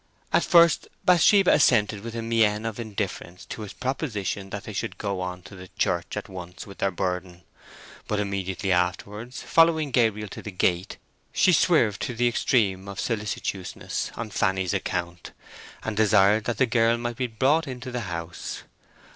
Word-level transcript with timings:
At 0.33 0.43
first 0.43 0.87
Bathsheba 1.05 1.51
assented 1.53 2.01
with 2.03 2.15
a 2.15 2.23
mien 2.23 2.65
of 2.65 2.79
indifference 2.79 3.45
to 3.45 3.61
his 3.61 3.73
proposition 3.73 4.49
that 4.49 4.63
they 4.63 4.73
should 4.73 4.97
go 4.97 5.21
on 5.21 5.43
to 5.43 5.55
the 5.55 5.69
church 5.77 6.17
at 6.17 6.27
once 6.27 6.65
with 6.65 6.79
their 6.79 6.89
burden; 6.89 7.43
but 8.07 8.19
immediately 8.19 8.71
afterwards, 8.71 9.43
following 9.43 9.91
Gabriel 9.91 10.27
to 10.29 10.41
the 10.41 10.49
gate, 10.49 10.97
she 11.31 11.53
swerved 11.53 12.01
to 12.01 12.15
the 12.15 12.27
extreme 12.27 12.87
of 12.87 12.97
solicitousness 12.99 14.09
on 14.15 14.31
Fanny's 14.31 14.73
account, 14.73 15.33
and 15.83 15.95
desired 15.97 16.45
that 16.45 16.57
the 16.57 16.65
girl 16.65 16.97
might 16.97 17.17
be 17.17 17.27
brought 17.27 17.67
into 17.67 17.91
the 17.91 17.99
house. 18.09 18.63